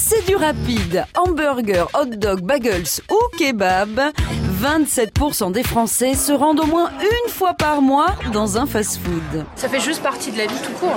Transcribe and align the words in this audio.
C'est 0.00 0.24
du 0.26 0.36
rapide. 0.36 1.04
Hamburger, 1.16 1.88
hot 1.92 2.06
dog, 2.06 2.42
bagels 2.42 3.02
ou 3.10 3.18
kebab. 3.36 4.00
27% 4.62 5.50
des 5.50 5.64
Français 5.64 6.14
se 6.14 6.30
rendent 6.30 6.60
au 6.60 6.66
moins 6.66 6.88
une 7.00 7.30
fois 7.30 7.54
par 7.54 7.82
mois 7.82 8.14
dans 8.32 8.58
un 8.58 8.66
fast-food. 8.66 9.44
Ça 9.56 9.68
fait 9.68 9.80
juste 9.80 10.00
partie 10.00 10.30
de 10.30 10.38
la 10.38 10.46
vie 10.46 10.62
tout 10.64 10.70
court. 10.74 10.96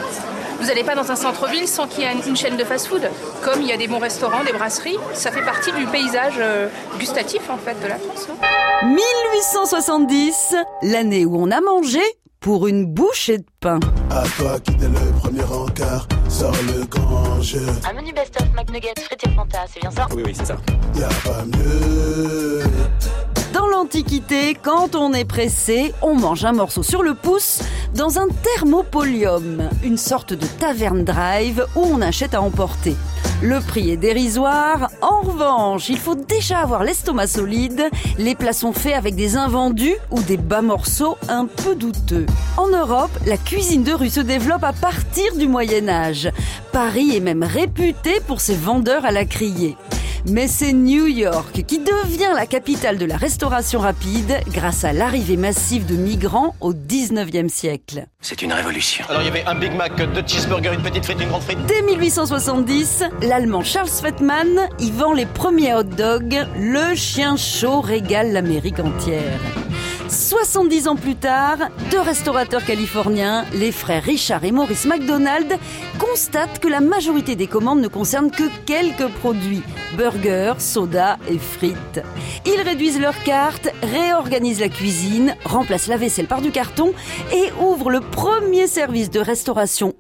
Vous 0.60 0.68
n'allez 0.68 0.84
pas 0.84 0.94
dans 0.94 1.12
un 1.12 1.16
centre-ville 1.16 1.68
sans 1.68 1.88
qu'il 1.88 2.04
y 2.04 2.06
ait 2.06 2.14
une 2.28 2.36
chaîne 2.36 2.58
de 2.58 2.64
fast-food. 2.64 3.10
Comme 3.42 3.64
il 3.64 3.68
y 3.68 3.72
a 3.72 3.78
des 3.78 3.88
bons 3.88 3.98
restaurants, 3.98 4.44
des 4.44 4.54
brasseries, 4.54 5.00
ça 5.16 5.32
fait 5.32 5.44
partie 5.44 5.72
du 5.72 5.88
paysage 5.88 6.36
euh, 6.38 6.68
gustatif 7.00 7.50
en 7.50 7.58
fait 7.58 7.82
de 7.82 7.88
la 7.88 7.98
France. 7.98 8.28
1870, 8.84 10.56
l'année 10.84 11.26
où 11.26 11.42
on 11.42 11.50
a 11.50 11.60
mangé 11.60 12.02
pour 12.42 12.68
une 12.68 12.86
bouchée 12.88 13.38
de 13.38 13.46
pain. 13.60 13.80
À 14.10 14.24
toi 14.38 14.60
qui 14.60 14.76
dès 14.76 14.88
le 14.88 15.12
premier 15.20 15.44
encart 15.44 16.08
sort 16.28 16.52
le 16.68 16.86
grand 16.88 17.40
jeu. 17.42 17.66
Un 17.88 17.94
menu 17.94 18.12
best-of 18.12 18.48
McNuggets 18.56 19.00
frites 19.00 19.26
et 19.26 19.30
Fanta, 19.30 19.60
c'est 19.72 19.80
bien 19.80 19.92
ça 19.92 20.08
Oui, 20.14 20.24
oui, 20.26 20.34
c'est 20.36 20.46
ça. 20.46 20.58
Y 20.96 21.04
a 21.04 21.10
pas 21.24 21.46
mieux. 21.46 22.64
Quand 24.64 24.96
on 24.96 25.14
est 25.14 25.26
pressé, 25.26 25.94
on 26.02 26.16
mange 26.16 26.46
un 26.46 26.54
morceau 26.54 26.82
sur 26.82 27.04
le 27.04 27.14
pouce 27.14 27.60
dans 27.94 28.20
un 28.20 28.28
thermopolium, 28.30 29.70
une 29.84 29.98
sorte 29.98 30.34
de 30.34 30.46
taverne 30.46 31.04
drive 31.04 31.66
où 31.76 31.82
on 31.82 32.02
achète 32.02 32.34
à 32.34 32.42
emporter. 32.42 32.96
Le 33.42 33.60
prix 33.60 33.92
est 33.92 33.98
dérisoire. 33.98 34.90
En 35.02 35.22
revanche, 35.22 35.90
il 35.90 35.98
faut 35.98 36.16
déjà 36.16 36.60
avoir 36.60 36.84
l'estomac 36.84 37.28
solide. 37.28 37.90
Les 38.18 38.36
plats 38.36 38.54
sont 38.54 38.72
faits 38.72 38.96
avec 38.96 39.16
des 39.16 39.36
invendus 39.36 39.96
ou 40.10 40.22
des 40.22 40.38
bas 40.38 40.62
morceaux 40.62 41.18
un 41.28 41.46
peu 41.46 41.76
douteux. 41.76 42.26
En 42.56 42.70
Europe, 42.70 43.12
la 43.26 43.38
cuisine 43.38 43.84
de 43.84 43.94
rue 43.94 44.10
se 44.10 44.22
développe 44.22 44.64
à 44.64 44.74
partir 44.74 45.36
du 45.36 45.48
Moyen 45.48 45.90
Âge. 45.90 46.30
Paris 46.72 47.16
est 47.16 47.22
même 47.22 47.44
réputé 47.44 48.22
pour 48.26 48.40
ses 48.40 48.56
vendeurs 48.56 49.06
à 49.06 49.12
la 49.12 49.26
criée. 49.26 49.76
Mais 50.28 50.48
c'est 50.48 50.74
New 50.74 51.08
York 51.08 51.64
qui 51.66 51.80
devient 51.80 52.32
la 52.36 52.46
capitale 52.46 52.98
de 52.98 53.06
la 53.06 53.18
restauration 53.18 53.80
rapide 53.80 54.40
grâce 54.50 54.84
à 54.84 54.94
l'arrivée 54.94 55.38
massive 55.38 55.86
de 55.88 55.96
migrants 55.96 56.56
au 56.62 56.74
19e 56.74 57.50
siècle. 57.50 58.06
C'est 58.22 58.42
une 58.44 58.54
révolution. 58.54 59.04
Alors 59.10 59.22
il 59.24 59.26
y 59.26 59.30
avait 59.30 59.46
un 59.46 59.56
Big 59.56 59.74
Mac, 59.74 59.96
deux 59.96 60.24
cheeseburgers, 60.26 60.74
une 60.74 60.84
petite 60.84 61.06
frite, 61.06 61.20
une 61.22 61.30
grande 61.30 61.42
frite. 61.42 61.58
Dès 61.68 61.82
1870, 61.82 63.04
l'Allemand 63.24 63.64
Charles 63.64 63.90
Fettmann 63.90 64.70
y 64.80 64.92
vend 64.92 65.14
les 65.14 65.26
premiers 65.26 65.74
hot 65.74 65.84
dogs. 65.84 66.46
Le 66.60 66.94
chien 66.96 67.36
chaud 67.36 67.82
régale 67.82 68.32
l'Amérique 68.32 68.80
entière. 68.80 69.40
70 70.12 70.90
ans 70.90 70.98
plus 70.98 71.16
tard, 71.16 71.58
deux 71.90 72.02
restaurateurs 72.02 72.66
californiens, 72.66 73.46
les 73.54 73.72
frères 73.72 74.04
Richard 74.04 74.44
et 74.44 74.52
Maurice 74.52 74.86
McDonald, 74.86 75.58
constatent 76.00 76.60
que 76.60 76.68
la 76.68 76.82
majorité 76.82 77.38
des 77.38 77.48
commandes 77.48 77.80
ne 77.80 77.88
concernent 77.88 78.30
que 78.30 78.44
quelques 78.66 79.08
produits 79.08 79.64
burgers, 79.96 80.56
soda 80.60 81.18
et 81.30 81.38
frites. 81.38 82.02
Ils 82.46 82.62
réduisent 82.62 83.00
leur 83.00 83.24
carte, 83.24 83.70
réorganisent 83.84 84.60
la 84.60 84.70
cuisine, 84.70 85.36
remplacent 85.46 85.88
la 85.88 85.98
vaisselle 85.98 86.28
par 86.28 86.42
du 86.42 86.52
carton 86.52 86.94
et 87.34 87.50
ouvrent 87.62 87.90
le 87.90 88.02
premier 88.02 88.68
service 88.68 89.10
de 89.10 89.22
restauration 89.22 89.94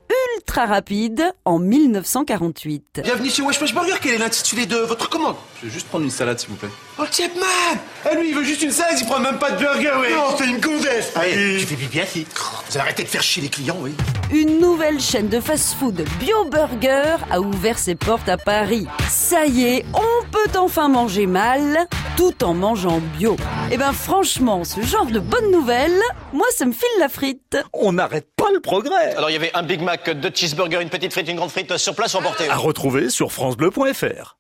ultra 0.52 0.66
rapide 0.66 1.34
en 1.46 1.60
1948. 1.60 3.00
Bienvenue 3.06 3.30
chez 3.30 3.42
Wesh 3.42 3.62
Wesh 3.62 3.74
Burger, 3.74 3.94
quel 4.02 4.16
est 4.16 4.18
l'intitulé 4.18 4.66
de 4.66 4.76
votre 4.76 5.08
commande? 5.08 5.38
Je 5.62 5.68
vais 5.68 5.72
juste 5.72 5.88
prendre 5.88 6.04
une 6.04 6.12
salade, 6.12 6.40
s'il 6.40 6.50
vous 6.50 6.58
plaît. 6.58 6.68
Oh 7.00 7.04
man 7.04 7.80
Eh 8.12 8.16
lui 8.18 8.30
il 8.32 8.36
veut 8.36 8.44
juste 8.44 8.62
une 8.62 8.72
salade, 8.72 8.98
il 9.00 9.06
prend 9.06 9.22
même 9.22 9.40
pas 9.40 9.52
de 9.52 9.58
burger, 9.58 9.94
oui 10.02 10.08
Non, 10.14 10.36
c'est 10.38 10.48
une 10.48 10.60
gonzesse. 10.60 11.14
Allez, 11.16 11.58
tu 11.58 11.66
fais 11.68 11.88
bien 11.88 12.06
si. 12.06 12.26
Vous 12.26 12.74
allez 12.74 12.82
arrêter 12.82 13.04
de 13.04 13.08
faire 13.08 13.24
chier 13.24 13.42
les 13.42 13.48
clients, 13.48 13.78
oui 13.80 13.94
Une 14.34 14.60
nouvelle 14.60 15.00
chaîne 15.00 15.30
de 15.30 15.40
fast-food 15.40 16.04
Bio 16.20 16.44
Burger 16.44 17.16
a 17.30 17.40
ouvert 17.40 17.80
ses 17.80 17.96
portes 17.96 18.28
à 18.28 18.36
Paris. 18.36 18.88
Ça 19.08 19.46
y 19.46 19.64
est, 19.64 19.86
on 19.94 20.26
peut 20.32 20.60
enfin 20.60 20.90
manger 20.90 21.28
mal 21.28 21.88
tout 22.18 22.44
en 22.44 22.54
mangeant 22.54 23.00
bio. 23.18 23.38
Et 23.72 23.78
ben 23.78 23.94
franchement, 23.94 24.66
ce 24.66 24.82
genre 24.82 25.06
de 25.06 25.20
bonnes 25.20 25.50
nouvelles, 25.50 26.02
moi 26.34 26.46
ça 26.54 26.66
me 26.66 26.74
file 26.74 26.88
la 27.00 27.08
frite. 27.08 27.58
On 27.72 27.94
n'arrête 27.94 28.28
pas 28.36 28.41
le 28.52 28.60
progrès. 28.60 29.16
Alors 29.16 29.30
il 29.30 29.34
y 29.34 29.38
avait 29.38 29.52
un 29.54 29.64
Big 29.64 29.82
Mac, 29.82 30.10
deux 30.10 30.32
cheeseburgers, 30.34 30.82
une 30.82 30.90
petite 30.90 31.12
frite, 31.12 31.28
une 31.28 31.38
grande 31.38 31.52
frite 31.52 31.78
sur 31.78 31.96
place 31.96 32.14
ou 32.14 32.18
emporté. 32.18 32.50
À 32.50 32.58
retrouver 32.58 33.10
sur 33.10 33.32
francebleu.fr. 33.32 34.36